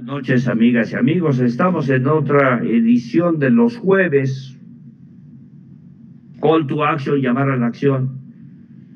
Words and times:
Buenas 0.00 0.16
noches, 0.16 0.48
amigas 0.48 0.92
y 0.92 0.96
amigos. 0.96 1.40
Estamos 1.40 1.90
en 1.90 2.06
otra 2.06 2.62
edición 2.64 3.38
de 3.38 3.50
los 3.50 3.76
jueves. 3.76 4.58
Call 6.40 6.66
to 6.66 6.82
action, 6.82 7.20
llamar 7.20 7.50
a 7.50 7.56
la 7.58 7.66
acción. 7.66 8.18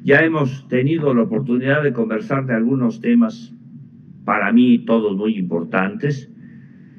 Ya 0.02 0.20
hemos 0.20 0.66
tenido 0.68 1.12
la 1.12 1.24
oportunidad 1.24 1.82
de 1.82 1.92
conversar 1.92 2.46
de 2.46 2.54
algunos 2.54 3.02
temas, 3.02 3.54
para 4.24 4.50
mí 4.50 4.78
todos 4.78 5.14
muy 5.14 5.36
importantes. 5.36 6.32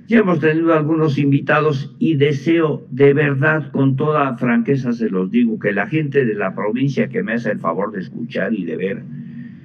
Ya 0.06 0.20
hemos 0.20 0.40
tenido 0.40 0.76
algunos 0.76 1.17
invitados 1.17 1.95
y 1.98 2.14
deseo 2.14 2.86
de 2.92 3.12
verdad, 3.16 3.72
con 3.72 3.95
toda 3.95 4.38
franqueza 4.38 4.94
se 4.94 5.09
los 5.09 5.31
digo, 5.31 5.58
que 5.58 5.73
la 5.73 5.88
gente 5.88 6.26
de 6.26 6.36
la 6.36 6.53
provincia 6.53 7.09
que 7.09 7.23
me 7.23 7.34
hace 7.34 7.50
el 7.50 7.59
favor 7.59 7.92
de 7.92 8.02
escuchar 8.02 8.53
y 8.53 8.66
de 8.66 8.78
ver 8.78 9.03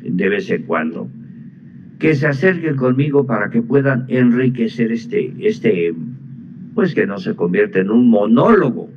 de 0.03 0.29
vez 0.31 0.51
en 0.51 0.63
cuando, 0.63 1.11
que 2.01 2.15
se 2.15 2.27
acerquen 2.27 2.77
conmigo 2.77 3.27
para 3.27 3.51
que 3.51 3.61
puedan 3.61 4.07
enriquecer 4.09 4.91
este, 4.91 5.35
este, 5.39 5.95
pues 6.75 6.95
que 6.95 7.07
no 7.07 7.19
se 7.19 7.37
convierta 7.37 7.79
en 7.79 7.91
un 7.91 8.09
monólogo, 8.09 8.91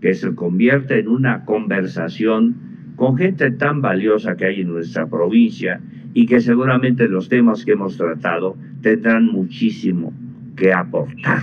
que 0.00 0.12
se 0.12 0.34
convierta 0.34 0.96
en 0.96 1.06
una 1.06 1.44
conversación 1.44 2.56
con 2.96 3.16
gente 3.16 3.52
tan 3.52 3.80
valiosa 3.80 4.36
que 4.36 4.46
hay 4.46 4.60
en 4.62 4.68
nuestra 4.68 5.06
provincia 5.06 5.80
y 6.14 6.26
que 6.26 6.40
seguramente 6.40 7.08
los 7.08 7.28
temas 7.28 7.64
que 7.64 7.72
hemos 7.72 7.96
tratado 7.96 8.56
tendrán 8.82 9.26
muchísimo 9.26 10.12
que 10.56 10.72
aportar. 10.72 11.42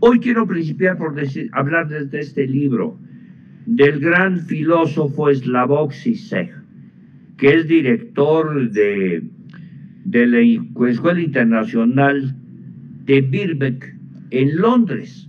Hoy 0.00 0.20
quiero 0.20 0.46
principiar 0.46 0.98
por 0.98 1.14
decir, 1.14 1.48
hablar 1.52 1.88
desde 1.88 2.20
este 2.20 2.46
libro 2.46 2.98
del 3.64 4.00
gran 4.00 4.38
filósofo 4.40 5.32
Slavoj 5.32 5.94
Zizek, 5.94 6.52
que 7.38 7.54
es 7.54 7.66
director 7.66 8.70
de 8.70 9.22
de 10.04 10.26
la 10.26 10.88
Escuela 10.88 11.20
Internacional 11.20 12.34
de 13.04 13.20
Birbeck 13.20 13.94
en 14.30 14.56
Londres 14.56 15.28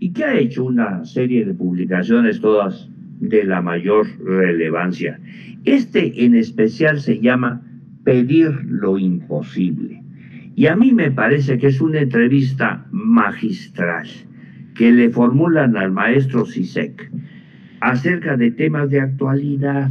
y 0.00 0.10
que 0.12 0.24
ha 0.24 0.38
hecho 0.38 0.64
una 0.64 1.04
serie 1.04 1.44
de 1.44 1.54
publicaciones 1.54 2.40
todas 2.40 2.88
de 3.20 3.44
la 3.44 3.60
mayor 3.60 4.06
relevancia. 4.24 5.18
Este 5.64 6.24
en 6.24 6.34
especial 6.34 7.00
se 7.00 7.20
llama 7.20 7.62
Pedir 8.04 8.50
lo 8.64 8.98
imposible. 8.98 10.02
Y 10.54 10.66
a 10.66 10.76
mí 10.76 10.92
me 10.92 11.10
parece 11.10 11.58
que 11.58 11.68
es 11.68 11.80
una 11.80 12.00
entrevista 12.00 12.86
magistral 12.90 14.08
que 14.74 14.92
le 14.92 15.10
formulan 15.10 15.76
al 15.76 15.92
maestro 15.92 16.46
Sisek 16.46 17.10
acerca 17.80 18.36
de 18.36 18.50
temas 18.52 18.90
de 18.90 19.00
actualidad. 19.00 19.90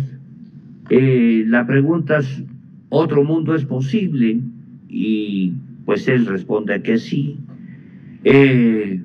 Eh, 0.89 1.43
la 1.47 1.65
pregunta 1.67 2.19
es 2.19 2.43
otro 2.89 3.23
mundo 3.23 3.55
es 3.55 3.66
posible 3.66 4.39
y 4.89 5.53
pues 5.85 6.07
él 6.07 6.25
responde 6.25 6.81
que 6.81 6.97
sí. 6.97 7.38
Eh, 8.23 9.02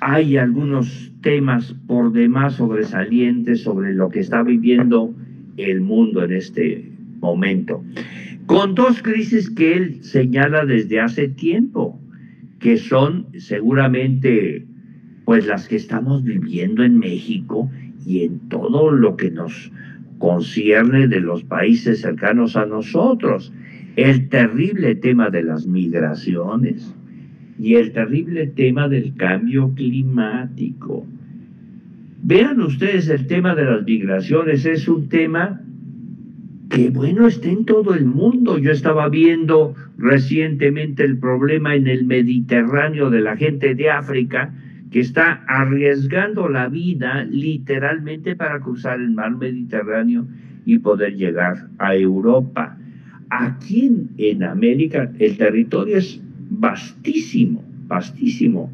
hay 0.00 0.36
algunos 0.36 1.12
temas 1.22 1.74
por 1.86 2.12
demás 2.12 2.54
sobresalientes 2.54 3.62
sobre 3.62 3.94
lo 3.94 4.10
que 4.10 4.20
está 4.20 4.42
viviendo 4.42 5.14
el 5.56 5.80
mundo 5.80 6.24
en 6.24 6.32
este 6.32 6.90
momento, 7.20 7.82
con 8.46 8.74
dos 8.74 9.02
crisis 9.02 9.48
que 9.48 9.74
él 9.74 10.04
señala 10.04 10.66
desde 10.66 11.00
hace 11.00 11.28
tiempo, 11.28 11.98
que 12.58 12.76
son 12.76 13.26
seguramente 13.38 14.66
pues 15.24 15.46
las 15.46 15.68
que 15.68 15.76
estamos 15.76 16.22
viviendo 16.22 16.84
en 16.84 16.98
México 16.98 17.70
y 18.04 18.24
en 18.24 18.40
todo 18.50 18.90
lo 18.90 19.16
que 19.16 19.30
nos 19.30 19.72
concierne 20.24 21.06
de 21.06 21.20
los 21.20 21.44
países 21.44 22.00
cercanos 22.00 22.56
a 22.56 22.64
nosotros. 22.64 23.52
El 23.94 24.30
terrible 24.30 24.94
tema 24.94 25.28
de 25.28 25.42
las 25.42 25.66
migraciones 25.66 26.94
y 27.58 27.74
el 27.74 27.92
terrible 27.92 28.46
tema 28.46 28.88
del 28.88 29.14
cambio 29.16 29.74
climático. 29.74 31.06
Vean 32.22 32.58
ustedes, 32.62 33.10
el 33.10 33.26
tema 33.26 33.54
de 33.54 33.66
las 33.66 33.84
migraciones 33.84 34.64
es 34.64 34.88
un 34.88 35.10
tema 35.10 35.60
que, 36.70 36.88
bueno, 36.88 37.26
está 37.26 37.50
en 37.50 37.66
todo 37.66 37.92
el 37.92 38.06
mundo. 38.06 38.56
Yo 38.56 38.70
estaba 38.70 39.10
viendo 39.10 39.74
recientemente 39.98 41.04
el 41.04 41.18
problema 41.18 41.74
en 41.74 41.86
el 41.86 42.06
Mediterráneo 42.06 43.10
de 43.10 43.20
la 43.20 43.36
gente 43.36 43.74
de 43.74 43.90
África, 43.90 44.54
que 44.94 45.00
está 45.00 45.42
arriesgando 45.48 46.48
la 46.48 46.68
vida 46.68 47.24
literalmente 47.24 48.36
para 48.36 48.60
cruzar 48.60 49.00
el 49.00 49.10
mar 49.10 49.36
Mediterráneo 49.36 50.24
y 50.64 50.78
poder 50.78 51.16
llegar 51.16 51.66
a 51.78 51.96
Europa. 51.96 52.78
Aquí 53.28 53.90
en, 54.18 54.44
América 54.44 55.10
el 55.18 55.36
territorio 55.36 55.96
es 55.96 56.22
vastísimo, 56.48 57.64
vastísimo, 57.88 58.70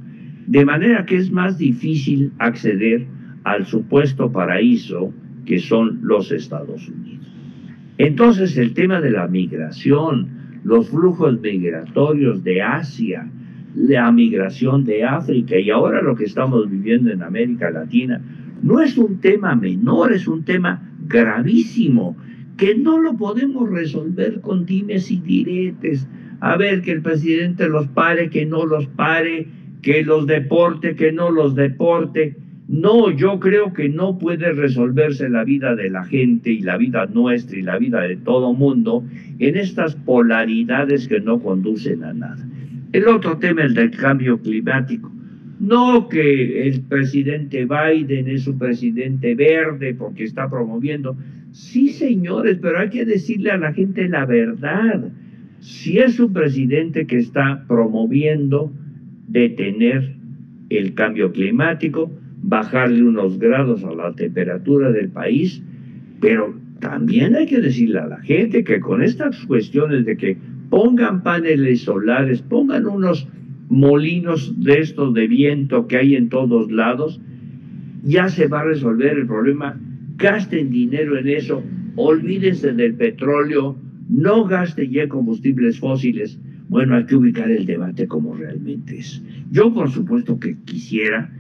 de 0.47 0.63
manera 0.63 1.07
que 1.07 1.17
es 1.17 1.33
más 1.33 1.57
difícil 1.57 2.33
acceder 2.39 3.07
al 3.45 3.65
supuesto 3.65 4.31
paraíso 4.31 5.15
que 5.47 5.59
son 5.59 6.01
los 6.03 6.33
Estados 6.33 6.87
Unidos. 6.87 7.33
Entonces 7.97 8.59
el 8.59 8.75
tema 8.75 9.01
de 9.01 9.13
la 9.13 9.27
migración, 9.27 10.29
los 10.65 10.91
flujos 10.91 11.41
migratorios 11.41 12.45
de 12.45 12.61
Asia, 12.61 13.27
la 13.75 14.11
migración 14.11 14.85
de 14.85 15.05
África 15.05 15.59
y 15.59 15.71
ahora 15.71 16.03
lo 16.03 16.17
que 16.17 16.25
estamos 16.25 16.69
viviendo 16.69 17.11
en 17.11 17.23
América 17.23 17.71
Latina, 17.71 18.21
no 18.63 18.81
es 18.81 18.99
un 18.99 19.21
tema 19.21 19.55
menor, 19.55 20.13
es 20.13 20.27
un 20.29 20.45
tema 20.45 20.83
gravísimo, 21.07 22.17
que 22.57 22.75
no 22.75 22.99
lo 22.99 23.17
podemos 23.17 23.71
resolver 23.71 24.41
con 24.41 24.67
dimes 24.67 25.11
y 25.11 25.21
diretes. 25.21 26.07
A 26.41 26.57
ver, 26.57 26.83
que 26.83 26.93
el 26.93 27.03
presidente 27.03 27.69
los 27.69 27.89
pare, 27.89 28.29
que 28.29 28.45
no 28.45 28.67
los 28.67 28.87
pare, 28.87 29.47
que 29.83 30.03
los 30.03 30.27
deporte, 30.27 30.95
que 30.95 31.13
no 31.13 31.31
los 31.31 31.55
deporte. 31.55 32.37
No, 32.69 33.11
yo 33.11 33.41
creo 33.41 33.73
que 33.73 33.89
no 33.89 34.19
puede 34.19 34.53
resolverse 34.53 35.29
la 35.29 35.43
vida 35.43 35.75
de 35.75 35.91
la 35.91 36.05
gente 36.05 36.51
y 36.51 36.61
la 36.61 36.77
vida 36.77 37.07
nuestra 37.07 37.59
y 37.59 37.63
la 37.63 37.79
vida 37.79 38.03
de 38.03 38.17
todo 38.17 38.53
mundo 38.53 39.05
en 39.39 39.57
estas 39.57 39.97
polaridades 39.97 41.09
que 41.09 41.21
no 41.21 41.41
conducen 41.41 42.05
a 42.05 42.13
nada. 42.13 42.47
El 42.93 43.07
otro 43.07 43.39
tema 43.39 43.65
es 43.65 43.75
del 43.75 43.91
cambio 43.93 44.39
climático. 44.39 45.13
No 45.61 46.09
que 46.09 46.67
el 46.67 46.81
presidente 46.81 47.67
Biden 47.67 48.29
es 48.29 48.47
un 48.47 48.59
presidente 48.59 49.35
verde 49.35 49.95
porque 49.95 50.25
está 50.25 50.49
promoviendo. 50.49 51.17
Sí, 51.53 51.91
señores, 51.91 52.59
pero 52.61 52.79
hay 52.79 52.91
que 52.91 53.05
decirle 53.05 53.51
a 53.51 53.59
la 53.59 53.73
gente 53.73 54.09
la 54.09 54.25
verdad. 54.25 55.13
Si 55.61 55.99
es 55.99 56.19
un 56.19 56.33
presidente 56.33 57.07
que 57.07 57.19
está 57.19 57.65
promoviendo 57.69 58.73
detener 59.29 60.15
el 60.71 60.95
cambio 60.95 61.31
climático, 61.31 62.11
bajarle 62.43 63.03
unos 63.03 63.39
grados 63.39 63.85
a 63.85 63.93
la 63.93 64.13
temperatura 64.15 64.91
del 64.91 65.11
país, 65.11 65.63
pero 66.21 66.55
también 66.81 67.37
hay 67.37 67.47
que 67.47 67.61
decirle 67.61 67.99
a 67.99 68.07
la 68.07 68.21
gente 68.21 68.65
que 68.65 68.81
con 68.81 69.03
estas 69.03 69.45
cuestiones 69.45 70.07
de 70.07 70.17
que 70.17 70.37
pongan 70.71 71.23
paneles 71.23 71.83
solares, 71.83 72.41
pongan 72.43 72.87
unos 72.87 73.29
molinos 73.69 74.59
de 74.61 74.79
estos 74.79 75.13
de 75.15 75.27
viento 75.27 75.87
que 75.87 75.99
hay 75.99 76.15
en 76.15 76.29
todos 76.29 76.71
lados, 76.71 77.21
ya 78.05 78.29
se 78.29 78.47
va 78.47 78.61
a 78.61 78.65
resolver 78.65 79.19
el 79.19 79.27
problema. 79.27 79.79
Gasten 80.17 80.71
dinero 80.71 81.19
en 81.19 81.29
eso, 81.29 81.63
olvídense 81.97 82.73
del 82.73 82.95
petróleo, 82.95 83.77
no 84.09 84.45
gasten 84.45 84.91
ya 84.91 85.09
combustibles 85.09 85.79
fósiles. 85.79 86.39
Bueno, 86.69 86.97
hay 86.97 87.05
que 87.05 87.17
ubicar 87.17 87.51
el 87.51 87.67
debate 87.67 88.07
como 88.07 88.35
realmente 88.35 88.99
es. 88.99 89.23
Yo, 89.51 89.73
por 89.75 89.91
supuesto, 89.91 90.39
que 90.39 90.57
quisiera 90.65 91.31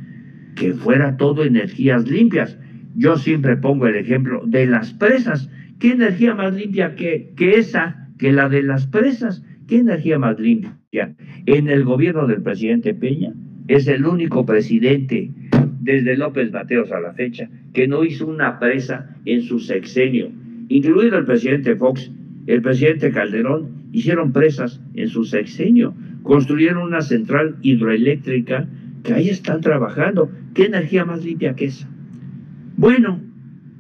que 0.57 0.75
fuera 0.75 1.17
todo 1.17 1.45
energías 1.45 2.09
limpias. 2.09 2.59
Yo 2.97 3.17
siempre 3.17 3.57
pongo 3.57 3.87
el 3.87 3.97
ejemplo 3.97 4.43
de 4.45 4.67
las 4.67 4.93
presas. 4.93 5.49
¿Qué 5.79 5.93
energía 5.93 6.35
más 6.35 6.55
limpia 6.55 6.97
que, 6.97 7.33
que 7.37 7.59
esa? 7.59 8.00
Que 8.21 8.33
la 8.33 8.49
de 8.49 8.63
las 8.63 8.87
presas. 8.87 9.43
¿Qué 9.67 9.79
energía 9.79 10.19
más 10.19 10.39
limpia? 10.39 11.15
En 11.47 11.69
el 11.69 11.85
gobierno 11.85 12.27
del 12.27 12.43
presidente 12.43 12.93
Peña 12.93 13.33
es 13.67 13.89
el 13.89 14.05
único 14.05 14.45
presidente 14.45 15.31
desde 15.81 16.17
López 16.17 16.53
Mateos 16.53 16.93
a 16.93 17.01
la 17.01 17.15
fecha 17.15 17.49
que 17.73 17.89
no 17.89 18.05
hizo 18.05 18.27
una 18.27 18.59
presa 18.59 19.17
en 19.25 19.43
su 19.43 19.59
sexenio, 19.59 20.29
incluido 20.69 21.17
el 21.17 21.25
presidente 21.25 21.77
Fox, 21.77 22.11
el 22.47 22.61
presidente 22.61 23.11
Calderón, 23.11 23.69
hicieron 23.93 24.33
presas 24.33 24.81
en 24.95 25.09
su 25.09 25.25
sexenio, 25.25 25.95
construyeron 26.23 26.83
una 26.83 27.01
central 27.01 27.57
hidroeléctrica 27.63 28.69
que 29.03 29.15
ahí 29.15 29.29
están 29.31 29.61
trabajando. 29.61 30.31
¿Qué 30.53 30.67
energía 30.67 31.05
más 31.05 31.25
limpia 31.25 31.55
que 31.55 31.67
esa? 31.67 31.89
Bueno, 32.77 33.21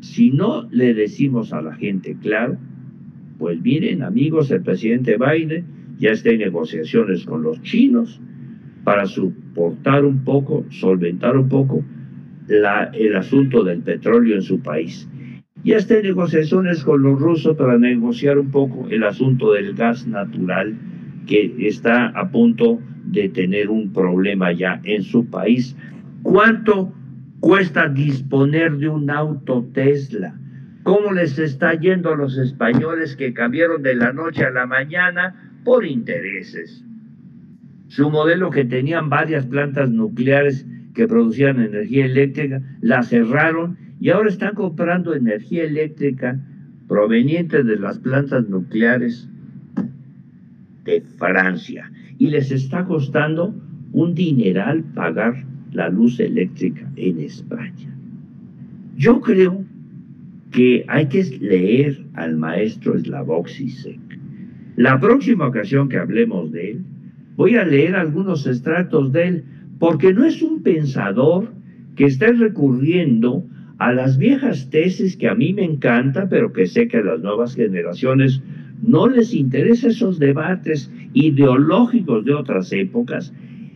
si 0.01 0.31
no 0.31 0.69
le 0.71 0.95
decimos 0.95 1.53
a 1.53 1.61
la 1.61 1.75
gente, 1.75 2.17
claro, 2.23 2.57
pues 3.41 3.59
miren, 3.63 4.03
amigos, 4.03 4.51
el 4.51 4.63
presidente 4.63 5.17
Biden 5.17 5.65
ya 5.99 6.11
está 6.11 6.29
en 6.29 6.41
negociaciones 6.41 7.25
con 7.25 7.43
los 7.43 7.61
chinos 7.63 8.21
para 8.85 9.07
soportar 9.07 10.05
un 10.05 10.23
poco, 10.25 10.67
solventar 10.69 11.39
un 11.39 11.49
poco 11.49 11.83
el 12.49 13.17
asunto 13.17 13.65
del 13.65 13.81
petróleo 13.81 14.37
en 14.37 14.43
su 14.43 14.61
país. 14.61 15.09
Ya 15.65 15.79
está 15.79 15.97
en 15.97 16.03
negociaciones 16.03 16.85
con 16.85 17.03
los 17.03 17.19
rusos 17.19 17.57
para 17.57 17.79
negociar 17.79 18.39
un 18.39 18.51
poco 18.51 18.87
el 18.91 19.05
asunto 19.05 19.53
del 19.53 19.75
gas 19.75 20.07
natural 20.07 20.77
que 21.27 21.55
está 21.67 22.09
a 22.09 22.31
punto 22.31 22.79
de 23.07 23.31
tener 23.31 23.71
un 23.71 23.91
problema 23.91 24.53
ya 24.53 24.83
en 24.85 25.03
su 25.03 25.25
país. 25.31 25.75
¿Cuánto 26.23 26.93
cuesta 27.41 27.89
disponer 27.89 28.77
de 28.77 28.91
un 28.91 29.09
auto 29.09 29.67
Tesla? 29.73 30.39
¿Cómo 30.83 31.13
les 31.13 31.39
está 31.39 31.75
yendo 31.75 32.13
a 32.13 32.17
los 32.17 32.39
españoles 32.39 33.15
que 33.17 33.35
cambiaron 33.35 33.83
de 33.83 33.95
la 33.95 34.13
noche 34.13 34.45
a 34.45 34.51
la 34.51 34.67
mañana 34.67 35.35
por 35.65 35.85
intereses? 35.85 36.85
Su 37.89 38.09
modelo 38.09 38.51
que 38.51 38.65
tenían 38.65 39.11
varias 39.11 39.47
plantas 39.47 39.91
nucleares 39.91 40.67
que 40.95 41.07
producían 41.07 41.61
energía 41.61 42.07
eléctrica, 42.07 42.63
la 42.81 43.03
cerraron 43.03 43.77
y 44.01 44.11
ahora 44.11 44.31
están 44.31 44.55
comprando 44.55 45.15
energía 45.15 45.65
eléctrica 45.65 46.41
proveniente 46.89 47.63
de 47.63 47.77
las 47.77 47.99
plantas 47.99 48.49
nucleares 48.49 49.29
de 50.85 51.03
Francia 51.19 51.91
y 52.19 52.29
les 52.29 52.51
está 52.51 52.85
costando 52.85 53.55
un 53.93 54.15
dineral 54.15 54.83
pagar 54.95 55.45
la 55.73 55.89
luz 55.89 56.19
eléctrica 56.21 56.91
en 56.97 57.21
España. 57.21 57.95
Yo 58.97 59.21
creo 59.21 59.65
que 60.51 60.85
hay 60.89 61.07
que 61.07 61.23
leer 61.41 62.05
al 62.15 62.37
maestro 62.37 62.99
Slavoj 62.99 63.49
Zizek. 63.49 64.01
La 64.77 64.99
próxima 64.99 65.47
ocasión 65.47 65.89
que 65.89 65.99
hablemos 65.99 66.51
de 66.53 66.73
él, 66.73 66.85
voy 67.37 67.57
a 67.57 67.65
leer 67.65 67.97
algunos 67.97 68.47
extractos 68.47 69.13
de 69.13 69.29
él, 69.29 69.45
porque 69.79 70.13
no 70.13 70.25
es 70.25 70.43
un 70.43 70.63
pensador 70.63 71.53
que 71.97 72.05
esté 72.05 72.33
recurriendo 72.33 73.45
a 73.79 73.93
las 73.93 74.19
viejas 74.19 74.69
tesis 74.71 75.17
que 75.17 75.29
a 75.29 75.35
mí 75.35 75.55
me 75.55 75.65
encanta, 75.65 76.29
pero 76.29 76.53
que 76.53 76.67
sé 76.67 76.89
que 76.89 76.99
a 76.99 77.05
las 77.05 77.21
nuevas 77.21 77.55
generaciones 77.55 78.43
no 78.83 79.09
les 79.09 79.35
interesa 79.35 79.89
esos 79.89 80.19
debates 80.19 80.93
ideológicos 81.13 82.25
de 82.25 82.35
otras 82.35 82.73
épocas. 82.73 83.33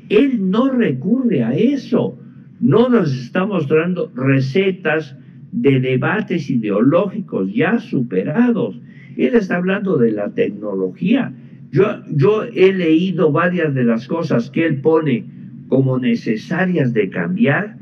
Él 0.08 0.50
no 0.50 0.70
recurre 0.70 1.42
a 1.42 1.54
eso, 1.54 2.18
no 2.60 2.88
nos 2.88 3.12
está 3.14 3.46
mostrando 3.46 4.10
recetas 4.14 5.16
de 5.54 5.78
debates 5.80 6.50
ideológicos 6.50 7.52
ya 7.52 7.78
superados. 7.78 8.80
Él 9.16 9.34
está 9.34 9.56
hablando 9.56 9.96
de 9.96 10.10
la 10.10 10.30
tecnología. 10.30 11.32
Yo, 11.70 11.84
yo 12.10 12.42
he 12.42 12.72
leído 12.72 13.30
varias 13.30 13.72
de 13.74 13.84
las 13.84 14.08
cosas 14.08 14.50
que 14.50 14.66
él 14.66 14.80
pone 14.80 15.24
como 15.68 15.98
necesarias 15.98 16.92
de 16.92 17.08
cambiar 17.08 17.76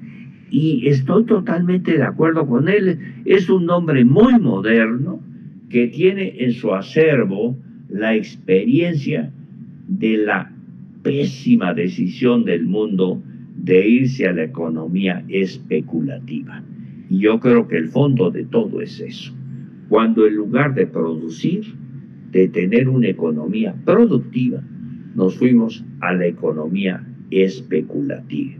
y 0.50 0.86
estoy 0.86 1.24
totalmente 1.24 1.96
de 1.96 2.02
acuerdo 2.02 2.46
con 2.46 2.68
él. 2.68 2.98
Es 3.24 3.48
un 3.48 3.68
hombre 3.70 4.04
muy 4.04 4.38
moderno 4.38 5.20
que 5.70 5.88
tiene 5.88 6.34
en 6.44 6.52
su 6.52 6.74
acervo 6.74 7.56
la 7.88 8.14
experiencia 8.14 9.32
de 9.88 10.18
la 10.18 10.52
pésima 11.02 11.72
decisión 11.72 12.44
del 12.44 12.66
mundo 12.66 13.22
de 13.56 13.88
irse 13.88 14.26
a 14.26 14.32
la 14.32 14.44
economía 14.44 15.24
especulativa. 15.28 16.62
Y 17.12 17.18
yo 17.18 17.38
creo 17.40 17.68
que 17.68 17.76
el 17.76 17.90
fondo 17.90 18.30
de 18.30 18.46
todo 18.46 18.80
es 18.80 18.98
eso. 18.98 19.34
Cuando 19.90 20.26
en 20.26 20.34
lugar 20.34 20.74
de 20.74 20.86
producir, 20.86 21.62
de 22.30 22.48
tener 22.48 22.88
una 22.88 23.08
economía 23.08 23.74
productiva, 23.84 24.62
nos 25.14 25.36
fuimos 25.36 25.84
a 26.00 26.14
la 26.14 26.24
economía 26.24 27.06
especulativa, 27.30 28.54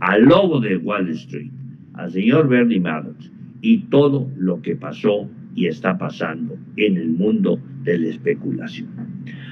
al 0.00 0.24
lobo 0.24 0.58
de 0.58 0.76
Wall 0.76 1.08
Street, 1.10 1.52
al 1.92 2.10
señor 2.10 2.48
Bernie 2.48 2.80
Madoff 2.80 3.28
y 3.60 3.82
todo 3.90 4.28
lo 4.38 4.60
que 4.60 4.74
pasó 4.74 5.30
y 5.54 5.66
está 5.66 5.96
pasando 5.96 6.58
en 6.76 6.96
el 6.96 7.10
mundo 7.10 7.60
de 7.84 7.96
la 7.96 8.08
especulación. 8.08 8.88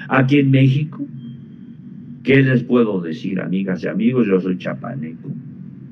Aquí 0.08 0.40
en 0.40 0.50
México, 0.50 1.06
¿qué 2.24 2.42
les 2.42 2.64
puedo 2.64 3.00
decir, 3.00 3.40
amigas 3.40 3.84
y 3.84 3.86
amigos? 3.86 4.26
Yo 4.26 4.40
soy 4.40 4.58
chapaneco. 4.58 5.30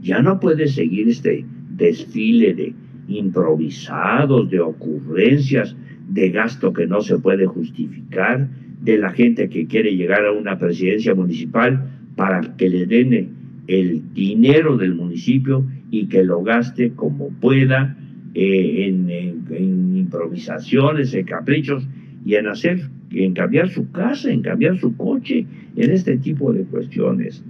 Ya 0.02 0.20
no 0.20 0.40
puede 0.40 0.66
seguir 0.66 1.08
este 1.08 1.44
desfile 1.80 2.54
de 2.54 2.74
improvisados, 3.08 4.50
de 4.50 4.60
ocurrencias, 4.60 5.74
de 6.08 6.30
gasto 6.30 6.72
que 6.72 6.86
no 6.86 7.00
se 7.00 7.18
puede 7.18 7.46
justificar, 7.46 8.48
de 8.82 8.98
la 8.98 9.10
gente 9.10 9.48
que 9.48 9.66
quiere 9.66 9.96
llegar 9.96 10.24
a 10.24 10.32
una 10.32 10.58
presidencia 10.58 11.14
municipal 11.14 11.90
para 12.16 12.56
que 12.56 12.68
le 12.68 12.86
den 12.86 13.30
el 13.66 14.02
dinero 14.14 14.76
del 14.76 14.94
municipio 14.94 15.64
y 15.90 16.06
que 16.06 16.22
lo 16.24 16.42
gaste 16.42 16.92
como 16.92 17.28
pueda 17.40 17.96
eh, 18.34 18.86
en, 18.86 19.10
en, 19.10 19.96
improvisaciones, 19.96 21.14
en 21.14 21.24
caprichos 21.24 21.86
y 22.24 22.34
en 22.34 22.46
hacer, 22.46 22.88
en 23.12 23.34
cambiar 23.34 23.68
su 23.68 23.90
casa, 23.90 24.30
en 24.30 24.42
cambiar 24.42 24.78
su 24.78 24.96
coche, 24.96 25.46
en 25.76 25.90
este 25.90 26.16
tipo 26.18 26.52
de 26.52 26.64
cuestiones. 26.64 27.44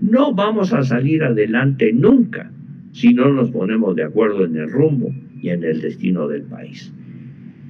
No 0.00 0.34
vamos 0.34 0.72
a 0.72 0.82
salir 0.82 1.22
adelante 1.22 1.92
nunca 1.92 2.50
si 2.96 3.12
no 3.12 3.30
nos 3.30 3.50
ponemos 3.50 3.94
de 3.94 4.04
acuerdo 4.04 4.46
en 4.46 4.56
el 4.56 4.70
rumbo 4.70 5.14
y 5.42 5.50
en 5.50 5.64
el 5.64 5.82
destino 5.82 6.28
del 6.28 6.44
país. 6.44 6.94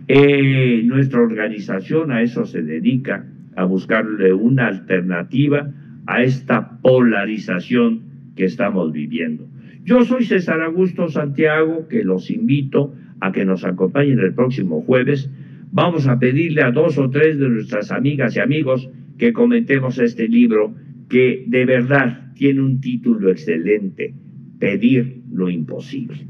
Eh, 0.06 0.82
nuestra 0.84 1.20
organización 1.20 2.12
a 2.12 2.22
eso 2.22 2.44
se 2.44 2.62
dedica, 2.62 3.26
a 3.56 3.64
buscarle 3.64 4.32
una 4.32 4.68
alternativa 4.68 5.68
a 6.06 6.22
esta 6.22 6.80
polarización 6.80 8.02
que 8.36 8.44
estamos 8.44 8.92
viviendo. 8.92 9.48
Yo 9.82 10.02
soy 10.02 10.24
César 10.26 10.60
Augusto 10.60 11.08
Santiago, 11.08 11.88
que 11.88 12.04
los 12.04 12.30
invito 12.30 12.94
a 13.18 13.32
que 13.32 13.44
nos 13.44 13.64
acompañen 13.64 14.20
el 14.20 14.32
próximo 14.32 14.82
jueves. 14.82 15.28
Vamos 15.72 16.06
a 16.06 16.20
pedirle 16.20 16.62
a 16.62 16.70
dos 16.70 16.98
o 16.98 17.10
tres 17.10 17.36
de 17.40 17.48
nuestras 17.48 17.90
amigas 17.90 18.36
y 18.36 18.38
amigos 18.38 18.88
que 19.18 19.32
comentemos 19.32 19.98
este 19.98 20.28
libro 20.28 20.72
que 21.08 21.42
de 21.48 21.64
verdad 21.64 22.32
tiene 22.34 22.60
un 22.60 22.80
título 22.80 23.32
excelente, 23.32 24.14
pedir 24.58 25.22
lo 25.30 25.50
imposible, 25.50 26.26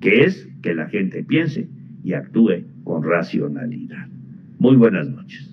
que 0.00 0.24
es 0.24 0.48
que 0.62 0.74
la 0.74 0.88
gente 0.88 1.22
piense 1.22 1.68
y 2.02 2.12
actúe 2.12 2.64
con 2.84 3.02
racionalidad. 3.02 4.08
Muy 4.58 4.76
buenas 4.76 5.08
noches. 5.08 5.50